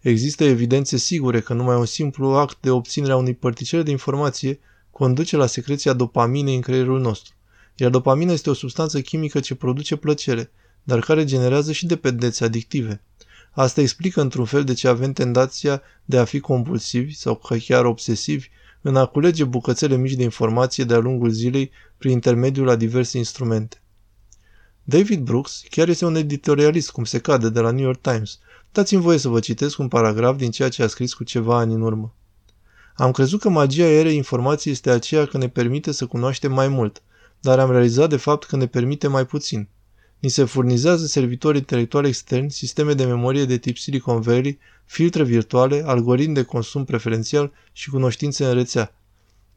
Există 0.00 0.44
evidențe 0.44 0.96
sigure 0.96 1.40
că 1.40 1.54
numai 1.54 1.76
un 1.76 1.84
simplu 1.84 2.28
act 2.28 2.56
de 2.60 2.70
obținere 2.70 3.12
a 3.12 3.16
unei 3.16 3.34
părticele 3.34 3.82
de 3.82 3.90
informație 3.90 4.60
conduce 4.90 5.36
la 5.36 5.46
secreția 5.46 5.92
dopaminei 5.92 6.54
în 6.54 6.60
creierul 6.60 7.00
nostru. 7.00 7.34
Iar 7.76 7.90
dopamina 7.90 8.32
este 8.32 8.50
o 8.50 8.54
substanță 8.54 9.00
chimică 9.00 9.40
ce 9.40 9.54
produce 9.54 9.96
plăcere, 9.96 10.50
dar 10.82 11.00
care 11.00 11.24
generează 11.24 11.72
și 11.72 11.86
dependențe 11.86 12.44
adictive. 12.44 13.02
Asta 13.52 13.80
explică 13.80 14.20
într-un 14.20 14.44
fel 14.44 14.64
de 14.64 14.74
ce 14.74 14.88
avem 14.88 15.12
tendația 15.12 15.82
de 16.04 16.18
a 16.18 16.24
fi 16.24 16.40
compulsivi 16.40 17.14
sau 17.14 17.40
chiar 17.66 17.84
obsesivi 17.84 18.48
în 18.82 18.96
a 18.96 19.06
culege 19.06 19.44
bucățele 19.44 19.96
mici 19.96 20.12
de 20.12 20.22
informație 20.22 20.84
de-a 20.84 20.98
lungul 20.98 21.30
zilei 21.30 21.70
prin 21.98 22.10
intermediul 22.10 22.66
la 22.66 22.76
diverse 22.76 23.18
instrumente. 23.18 23.82
David 24.84 25.20
Brooks 25.20 25.62
chiar 25.70 25.88
este 25.88 26.04
un 26.04 26.14
editorialist, 26.14 26.90
cum 26.90 27.04
se 27.04 27.18
cade, 27.18 27.48
de 27.48 27.60
la 27.60 27.70
New 27.70 27.84
York 27.84 28.00
Times. 28.00 28.38
Dați-mi 28.72 29.02
voie 29.02 29.18
să 29.18 29.28
vă 29.28 29.40
citesc 29.40 29.78
un 29.78 29.88
paragraf 29.88 30.36
din 30.36 30.50
ceea 30.50 30.68
ce 30.68 30.82
a 30.82 30.86
scris 30.86 31.14
cu 31.14 31.24
ceva 31.24 31.56
ani 31.56 31.74
în 31.74 31.80
urmă. 31.80 32.14
Am 32.94 33.10
crezut 33.10 33.40
că 33.40 33.48
magia 33.48 33.86
erei 33.86 34.16
informației 34.16 34.72
este 34.72 34.90
aceea 34.90 35.26
că 35.26 35.38
ne 35.38 35.48
permite 35.48 35.92
să 35.92 36.06
cunoaștem 36.06 36.52
mai 36.52 36.68
mult, 36.68 37.02
dar 37.40 37.58
am 37.58 37.70
realizat 37.70 38.08
de 38.08 38.16
fapt 38.16 38.44
că 38.44 38.56
ne 38.56 38.66
permite 38.66 39.06
mai 39.06 39.26
puțin. 39.26 39.68
Ni 40.22 40.28
se 40.28 40.44
furnizează 40.44 41.06
servitori 41.06 41.58
intelectuali 41.58 42.08
externi, 42.08 42.50
sisteme 42.50 42.94
de 42.94 43.04
memorie 43.04 43.44
de 43.44 43.56
tip 43.56 43.76
Silicon 43.76 44.20
Valley, 44.20 44.58
filtre 44.84 45.24
virtuale, 45.24 45.82
algoritmi 45.86 46.34
de 46.34 46.42
consum 46.42 46.84
preferențial 46.84 47.52
și 47.72 47.90
cunoștințe 47.90 48.46
în 48.46 48.54
rețea. 48.54 48.94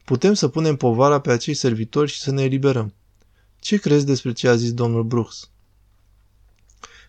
Putem 0.04 0.34
să 0.34 0.48
punem 0.48 0.76
povara 0.76 1.20
pe 1.20 1.30
acei 1.30 1.54
servitori 1.54 2.10
și 2.10 2.20
să 2.20 2.30
ne 2.30 2.42
eliberăm. 2.42 2.94
Ce 3.60 3.76
crezi 3.76 4.06
despre 4.06 4.32
ce 4.32 4.48
a 4.48 4.56
zis 4.56 4.72
domnul 4.72 5.02
Brooks? 5.02 5.50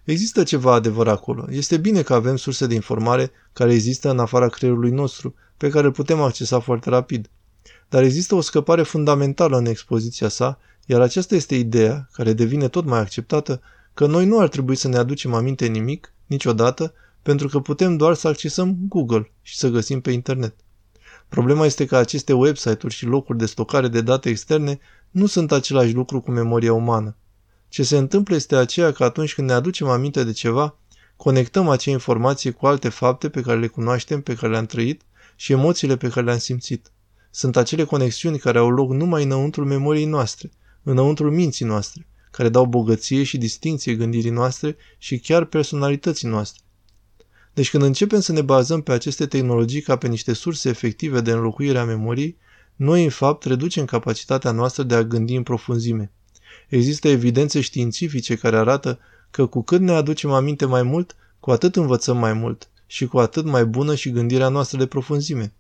Există 0.04 0.44
ceva 0.44 0.74
adevăr 0.74 1.08
acolo. 1.08 1.46
Este 1.50 1.78
bine 1.78 2.02
că 2.02 2.14
avem 2.14 2.36
surse 2.36 2.68
de 2.68 2.74
informare 2.74 3.32
care 3.54 3.74
există 3.74 4.10
în 4.10 4.20
afara 4.20 4.50
creierului 4.50 4.92
nostru, 4.92 5.36
pe 5.58 5.70
care 5.70 5.86
îl 5.86 5.92
putem 5.92 6.22
accesa 6.22 6.60
foarte 6.60 6.90
rapid. 6.90 7.30
Dar 7.90 8.04
există 8.04 8.36
o 8.36 8.42
scăpare 8.42 8.84
fundamentală 8.84 9.58
în 9.58 9.66
expoziția 9.66 10.28
sa, 10.28 10.60
iar 10.90 11.02
aceasta 11.02 11.36
este 11.36 11.56
ideea, 11.56 12.10
care 12.12 12.34
devine 12.34 12.68
tot 12.68 12.86
mai 12.86 13.00
acceptată, 13.00 13.62
că 13.94 14.06
noi 14.06 14.26
nu 14.26 14.40
ar 14.40 14.48
trebui 14.48 14.76
să 14.76 14.88
ne 14.88 14.98
aducem 14.98 15.34
aminte 15.34 15.66
nimic, 15.66 16.14
niciodată, 16.26 16.94
pentru 17.22 17.48
că 17.48 17.60
putem 17.60 17.98
doar 17.98 18.14
să 18.14 18.28
accesăm 18.28 18.78
Google 18.88 19.32
și 19.42 19.58
să 19.58 19.70
găsim 19.70 20.02
pe 20.02 20.12
internet. 20.12 20.56
Problema 21.28 21.66
este 21.66 21.86
că 21.86 21.96
aceste 21.96 22.34
website-uri 22.34 22.94
și 22.94 23.06
locuri 23.06 23.38
de 23.38 23.46
stocare 23.46 23.88
de 23.88 24.02
date 24.02 24.30
externe 24.30 24.80
nu 25.12 25.26
sunt 25.26 25.52
același 25.52 25.94
lucru 25.94 26.22
cu 26.22 26.32
memoria 26.32 26.74
umană. 26.74 27.16
Ce 27.70 27.84
se 27.84 27.98
întâmplă 27.98 28.36
este 28.36 28.56
aceea 28.56 28.92
că 28.92 29.04
atunci 29.04 29.34
când 29.34 29.48
ne 29.48 29.54
aducem 29.54 29.88
aminte 29.88 30.24
de 30.24 30.32
ceva, 30.32 30.78
conectăm 31.16 31.70
acea 31.70 31.92
informație 31.92 32.52
cu 32.52 32.66
alte 32.66 32.90
fapte 32.90 33.30
pe 33.30 33.42
care 33.42 33.60
le 33.60 33.68
cunoaștem, 33.68 34.22
pe 34.22 34.36
care 34.36 34.52
le-am 34.52 34.66
trăit 34.66 35.02
și 35.36 35.52
emoțiile 35.52 35.98
pe 35.98 36.10
care 36.10 36.26
le-am 36.26 36.38
simțit. 36.38 36.92
Sunt 37.32 37.58
acele 37.58 37.84
conexiuni 37.84 38.38
care 38.38 38.58
au 38.58 38.70
loc 38.70 38.92
numai 38.92 39.24
înăuntrul 39.24 39.66
memoriei 39.66 40.06
noastre, 40.06 40.52
înăuntrul 40.90 41.32
minții 41.32 41.66
noastre, 41.66 42.08
care 42.32 42.50
dau 42.50 42.66
bogăție 42.66 43.24
și 43.24 43.38
distinție 43.38 43.96
gândirii 43.96 44.30
noastre 44.30 44.76
și 44.98 45.20
chiar 45.20 45.46
personalității 45.46 46.28
noastre. 46.28 46.62
Deci 47.54 47.70
când 47.70 47.84
începem 47.84 48.20
să 48.20 48.32
ne 48.32 48.42
bazăm 48.42 48.82
pe 48.82 48.92
aceste 48.92 49.26
tehnologii 49.26 49.82
ca 49.82 49.96
pe 49.96 50.08
niște 50.08 50.34
surse 50.34 50.70
efective 50.70 51.22
de 51.22 51.32
înlocuire 51.32 51.78
a 51.78 51.84
memoriei, 51.84 52.38
noi 52.76 53.04
în 53.04 53.10
fapt 53.10 53.44
reducem 53.44 53.86
capacitatea 53.86 54.52
noastră 54.52 54.84
de 54.84 54.96
a 54.96 55.04
gândi 55.04 55.36
în 55.36 55.44
profunzime. 55.44 56.12
Există 56.68 57.08
evidențe 57.08 57.62
științifice 57.62 58.36
care 58.36 58.58
arată 58.58 59.00
că 59.32 59.46
cu 59.46 59.64
cât 59.64 59.82
ne 59.82 59.92
aducem 59.92 60.32
aminte 60.32 60.66
mai 60.66 60.84
mult, 60.84 61.16
cu 61.40 61.52
atât 61.52 61.76
învățăm 61.76 62.18
mai 62.18 62.34
mult 62.34 62.70
și 62.86 63.06
cu 63.06 63.18
atât 63.18 63.46
mai 63.46 63.66
bună 63.66 63.96
și 63.96 64.12
gândirea 64.12 64.50
noastră 64.50 64.78
de 64.78 64.86
profunzime. 64.86 65.54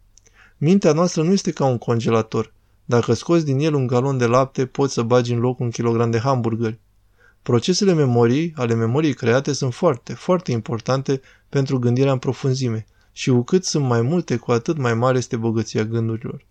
Mintea 0.57 0.93
noastră 0.93 1.23
nu 1.23 1.31
este 1.31 1.51
ca 1.51 1.65
un 1.65 1.77
congelator. 1.77 2.53
Dacă 2.89 3.13
scoți 3.13 3.45
din 3.45 3.59
el 3.59 3.73
un 3.73 3.87
galon 3.87 4.17
de 4.17 4.25
lapte, 4.25 4.65
poți 4.65 4.93
să 4.93 5.01
bagi 5.01 5.33
în 5.33 5.39
loc 5.39 5.59
un 5.59 5.69
kilogram 5.69 6.11
de 6.11 6.19
hamburgeri. 6.19 6.79
Procesele 7.41 7.93
memoriei, 7.93 8.53
ale 8.55 8.73
memoriei 8.73 9.13
create, 9.13 9.53
sunt 9.53 9.73
foarte, 9.73 10.13
foarte 10.13 10.51
importante 10.51 11.21
pentru 11.49 11.79
gândirea 11.79 12.11
în 12.11 12.17
profunzime 12.17 12.85
și 13.11 13.29
cu 13.29 13.43
cât 13.43 13.65
sunt 13.65 13.85
mai 13.85 14.01
multe, 14.01 14.35
cu 14.35 14.51
atât 14.51 14.77
mai 14.77 14.93
mare 14.93 15.17
este 15.17 15.35
bogăția 15.35 15.83
gândurilor. 15.83 16.45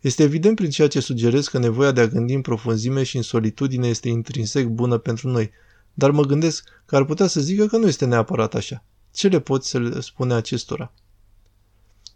Este 0.00 0.22
evident 0.22 0.56
prin 0.56 0.70
ceea 0.70 0.88
ce 0.88 1.00
sugerez 1.00 1.48
că 1.48 1.58
nevoia 1.58 1.92
de 1.92 2.00
a 2.00 2.06
gândi 2.06 2.34
în 2.34 2.40
profunzime 2.40 3.02
și 3.02 3.16
în 3.16 3.22
solitudine 3.22 3.88
este 3.88 4.08
intrinsec 4.08 4.66
bună 4.66 4.98
pentru 4.98 5.28
noi, 5.28 5.50
dar 5.94 6.10
mă 6.10 6.22
gândesc 6.22 6.68
că 6.84 6.96
ar 6.96 7.04
putea 7.04 7.26
să 7.26 7.40
zică 7.40 7.66
că 7.66 7.76
nu 7.76 7.86
este 7.86 8.04
neapărat 8.04 8.54
așa. 8.54 8.84
Ce 9.12 9.28
le 9.28 9.40
pot 9.40 9.64
să 9.64 9.78
le 9.78 10.00
spune 10.00 10.34
acestora? 10.34 10.92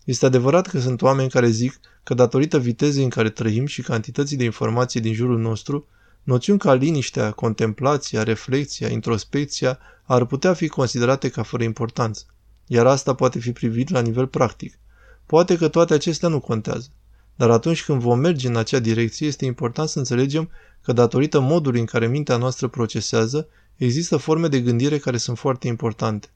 Este 0.04 0.26
adevărat 0.26 0.66
că 0.66 0.80
sunt 0.80 1.02
oameni 1.02 1.30
care 1.30 1.48
zic 1.48 1.80
că 2.02 2.14
datorită 2.14 2.58
vitezei 2.58 3.02
în 3.04 3.08
care 3.08 3.30
trăim 3.30 3.66
și 3.66 3.82
cantității 3.82 4.36
de 4.36 4.44
informații 4.44 5.00
din 5.00 5.14
jurul 5.14 5.38
nostru, 5.38 5.86
noțiuni 6.22 6.58
ca 6.58 6.74
liniștea, 6.74 7.30
contemplația, 7.30 8.22
reflexia, 8.22 8.88
introspecția 8.88 9.78
ar 10.02 10.24
putea 10.24 10.54
fi 10.54 10.68
considerate 10.68 11.28
ca 11.28 11.42
fără 11.42 11.62
importanță, 11.62 12.24
iar 12.66 12.86
asta 12.86 13.14
poate 13.14 13.38
fi 13.38 13.52
privit 13.52 13.88
la 13.88 14.00
nivel 14.00 14.26
practic. 14.26 14.78
Poate 15.26 15.56
că 15.56 15.68
toate 15.68 15.94
acestea 15.94 16.28
nu 16.28 16.40
contează. 16.40 16.88
Dar 17.36 17.50
atunci 17.50 17.84
când 17.84 18.00
vom 18.00 18.18
merge 18.18 18.48
în 18.48 18.56
acea 18.56 18.78
direcție, 18.78 19.26
este 19.26 19.44
important 19.44 19.88
să 19.88 19.98
înțelegem 19.98 20.50
că 20.82 20.92
datorită 20.92 21.40
modului 21.40 21.80
în 21.80 21.86
care 21.86 22.06
mintea 22.06 22.36
noastră 22.36 22.68
procesează, 22.68 23.48
există 23.76 24.16
forme 24.16 24.48
de 24.48 24.60
gândire 24.60 24.98
care 24.98 25.16
sunt 25.16 25.38
foarte 25.38 25.66
importante. 25.66 26.28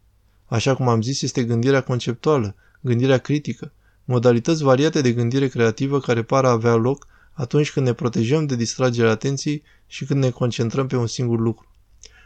Așa 0.46 0.74
cum 0.74 0.88
am 0.88 1.02
zis, 1.02 1.22
este 1.22 1.44
gândirea 1.44 1.80
conceptuală, 1.80 2.54
gândirea 2.84 3.18
critică, 3.18 3.72
modalități 4.04 4.62
variate 4.62 5.00
de 5.00 5.12
gândire 5.12 5.48
creativă 5.48 6.00
care 6.00 6.22
par 6.22 6.44
a 6.44 6.50
avea 6.50 6.74
loc 6.74 7.06
atunci 7.32 7.72
când 7.72 7.86
ne 7.86 7.92
protejăm 7.92 8.46
de 8.46 8.56
distragerea 8.56 9.10
atenției 9.10 9.62
și 9.86 10.04
când 10.04 10.22
ne 10.22 10.30
concentrăm 10.30 10.86
pe 10.86 10.96
un 10.96 11.06
singur 11.06 11.40
lucru. 11.40 11.68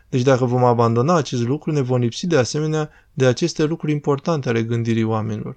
Deci 0.08 0.22
dacă 0.22 0.44
vom 0.44 0.64
abandona 0.64 1.14
acest 1.14 1.42
lucru, 1.42 1.72
ne 1.72 1.80
vom 1.80 2.00
lipsi 2.00 2.26
de 2.26 2.36
asemenea 2.36 2.90
de 3.12 3.26
aceste 3.26 3.64
lucruri 3.64 3.92
importante 3.92 4.48
ale 4.48 4.62
gândirii 4.62 5.02
oamenilor. 5.02 5.56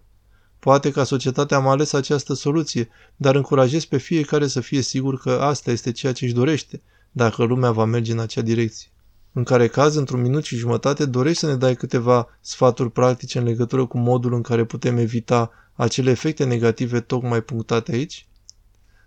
Poate 0.60 0.92
ca 0.92 1.04
societatea 1.04 1.58
am 1.58 1.68
ales 1.68 1.94
această 1.94 2.34
soluție, 2.34 2.90
dar 3.16 3.36
încurajez 3.36 3.86
pe 3.86 3.98
fiecare 3.98 4.48
să 4.48 4.60
fie 4.60 4.82
sigur 4.82 5.20
că 5.20 5.32
asta 5.32 5.72
este 5.72 5.92
ceea 5.92 6.14
ce 6.14 6.26
își 6.26 6.34
dorește, 6.34 6.82
dacă 7.12 7.44
lumea 7.44 7.72
va 7.72 7.86
merge 7.86 8.12
în 8.12 8.20
acea 8.20 8.42
direcție. 8.42 8.91
În 9.34 9.44
care 9.44 9.68
caz, 9.68 9.96
într-un 9.96 10.22
minut 10.22 10.44
și 10.44 10.56
jumătate, 10.56 11.06
dorești 11.06 11.40
să 11.40 11.48
ne 11.48 11.56
dai 11.56 11.76
câteva 11.76 12.38
sfaturi 12.42 12.92
practice 12.92 13.38
în 13.38 13.44
legătură 13.44 13.86
cu 13.86 13.98
modul 13.98 14.34
în 14.34 14.42
care 14.42 14.66
putem 14.66 14.98
evita 14.98 15.52
acele 15.74 16.10
efecte 16.12 16.44
negative 16.44 17.00
tocmai 17.00 17.42
punctate 17.42 17.92
aici? 17.92 18.28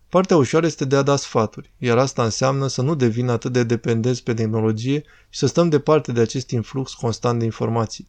Partea 0.09 0.37
ușoară 0.37 0.66
este 0.66 0.85
de 0.85 0.97
a 0.97 1.02
da 1.02 1.16
sfaturi, 1.16 1.73
iar 1.78 1.99
asta 1.99 2.25
înseamnă 2.25 2.66
să 2.66 2.83
nu 2.83 2.95
devină 2.95 3.33
atât 3.33 3.52
de 3.52 3.64
dependenți 3.64 4.23
pe 4.23 4.35
tehnologie 4.35 5.04
și 5.28 5.38
să 5.38 5.47
stăm 5.47 5.69
departe 5.69 6.12
de 6.12 6.21
acest 6.21 6.50
influx 6.50 6.93
constant 6.93 7.38
de 7.38 7.45
informații. 7.45 8.09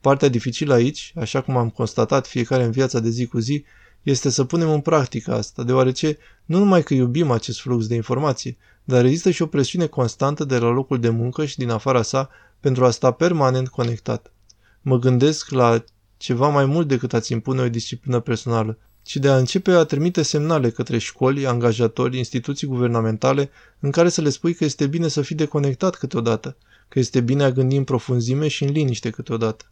Partea 0.00 0.28
dificilă 0.28 0.74
aici, 0.74 1.12
așa 1.16 1.40
cum 1.40 1.56
am 1.56 1.70
constatat 1.70 2.26
fiecare 2.26 2.64
în 2.64 2.70
viața 2.70 3.00
de 3.00 3.08
zi 3.08 3.26
cu 3.26 3.38
zi, 3.38 3.64
este 4.10 4.30
să 4.30 4.44
punem 4.44 4.70
în 4.70 4.80
practică 4.80 5.34
asta, 5.34 5.62
deoarece 5.62 6.18
nu 6.44 6.58
numai 6.58 6.82
că 6.82 6.94
iubim 6.94 7.30
acest 7.30 7.60
flux 7.60 7.86
de 7.86 7.94
informație, 7.94 8.56
dar 8.84 9.04
există 9.04 9.30
și 9.30 9.42
o 9.42 9.46
presiune 9.46 9.86
constantă 9.86 10.44
de 10.44 10.58
la 10.58 10.68
locul 10.68 11.00
de 11.00 11.08
muncă 11.08 11.44
și 11.44 11.56
din 11.56 11.70
afara 11.70 12.02
sa 12.02 12.30
pentru 12.60 12.84
a 12.84 12.90
sta 12.90 13.10
permanent 13.10 13.68
conectat. 13.68 14.32
Mă 14.80 14.98
gândesc 14.98 15.50
la 15.50 15.84
ceva 16.16 16.48
mai 16.48 16.64
mult 16.64 16.88
decât 16.88 17.12
a-ți 17.12 17.32
impune 17.32 17.62
o 17.62 17.68
disciplină 17.68 18.20
personală, 18.20 18.78
ci 19.02 19.16
de 19.16 19.28
a 19.28 19.36
începe 19.36 19.70
a 19.70 19.84
trimite 19.84 20.22
semnale 20.22 20.70
către 20.70 20.98
școli, 20.98 21.46
angajatori, 21.46 22.18
instituții 22.18 22.66
guvernamentale 22.66 23.50
în 23.80 23.90
care 23.90 24.08
să 24.08 24.20
le 24.20 24.28
spui 24.28 24.54
că 24.54 24.64
este 24.64 24.86
bine 24.86 25.08
să 25.08 25.22
fii 25.22 25.36
deconectat 25.36 25.94
câteodată, 25.94 26.56
că 26.88 26.98
este 26.98 27.20
bine 27.20 27.44
a 27.44 27.50
gândi 27.50 27.76
în 27.76 27.84
profunzime 27.84 28.48
și 28.48 28.64
în 28.64 28.70
liniște 28.70 29.10
câteodată. 29.10 29.64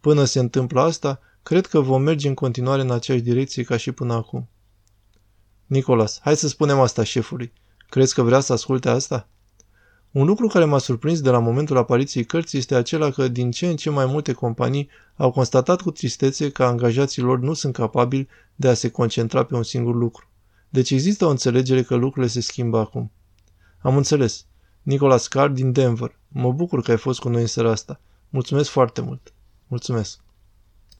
Până 0.00 0.24
se 0.24 0.38
întâmplă 0.38 0.80
asta, 0.80 1.20
cred 1.42 1.66
că 1.66 1.80
vom 1.80 2.02
merge 2.02 2.28
în 2.28 2.34
continuare 2.34 2.82
în 2.82 2.90
aceeași 2.90 3.24
direcție 3.24 3.62
ca 3.62 3.76
și 3.76 3.92
până 3.92 4.14
acum. 4.14 4.48
Nicolas, 5.66 6.20
hai 6.22 6.36
să 6.36 6.48
spunem 6.48 6.80
asta 6.80 7.02
șefului. 7.02 7.52
Crezi 7.88 8.14
că 8.14 8.22
vrea 8.22 8.40
să 8.40 8.52
asculte 8.52 8.88
asta? 8.88 9.28
Un 10.10 10.26
lucru 10.26 10.46
care 10.46 10.64
m-a 10.64 10.78
surprins 10.78 11.20
de 11.20 11.30
la 11.30 11.38
momentul 11.38 11.76
apariției 11.76 12.24
cărții 12.24 12.58
este 12.58 12.74
acela 12.74 13.10
că 13.10 13.28
din 13.28 13.50
ce 13.50 13.66
în 13.66 13.76
ce 13.76 13.90
mai 13.90 14.06
multe 14.06 14.32
companii 14.32 14.88
au 15.16 15.30
constatat 15.30 15.80
cu 15.80 15.90
tristețe 15.90 16.50
că 16.50 16.64
angajații 16.64 17.22
lor 17.22 17.38
nu 17.38 17.52
sunt 17.52 17.72
capabili 17.72 18.28
de 18.54 18.68
a 18.68 18.74
se 18.74 18.90
concentra 18.90 19.44
pe 19.44 19.54
un 19.54 19.62
singur 19.62 19.94
lucru. 19.94 20.28
Deci 20.68 20.90
există 20.90 21.24
o 21.24 21.30
înțelegere 21.30 21.82
că 21.82 21.94
lucrurile 21.94 22.32
se 22.32 22.40
schimbă 22.40 22.78
acum. 22.78 23.12
Am 23.78 23.96
înțeles. 23.96 24.46
Nicolas 24.82 25.28
Carr 25.28 25.50
din 25.50 25.72
Denver. 25.72 26.18
Mă 26.28 26.52
bucur 26.52 26.82
că 26.82 26.90
ai 26.90 26.96
fost 26.96 27.20
cu 27.20 27.28
noi 27.28 27.40
în 27.40 27.46
seara 27.46 27.70
asta. 27.70 28.00
Mulțumesc 28.28 28.70
foarte 28.70 29.00
mult. 29.00 29.32
Mulțumesc. 29.66 30.20